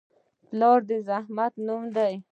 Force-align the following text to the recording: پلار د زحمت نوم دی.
پلار 0.49 0.79
د 0.89 0.91
زحمت 1.07 1.53
نوم 1.65 1.83
دی. 1.95 2.13